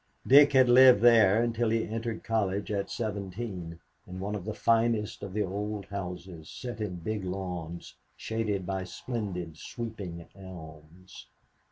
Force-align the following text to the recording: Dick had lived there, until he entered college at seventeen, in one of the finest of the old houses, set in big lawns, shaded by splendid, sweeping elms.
Dick 0.25 0.53
had 0.53 0.67
lived 0.67 1.01
there, 1.01 1.43
until 1.43 1.69
he 1.69 1.87
entered 1.87 2.23
college 2.23 2.71
at 2.71 2.89
seventeen, 2.89 3.79
in 4.07 4.19
one 4.19 4.33
of 4.33 4.45
the 4.45 4.53
finest 4.55 5.21
of 5.21 5.31
the 5.31 5.43
old 5.43 5.85
houses, 5.85 6.49
set 6.49 6.81
in 6.81 6.95
big 6.95 7.23
lawns, 7.23 7.93
shaded 8.17 8.65
by 8.65 8.83
splendid, 8.83 9.57
sweeping 9.57 10.27
elms. 10.35 11.27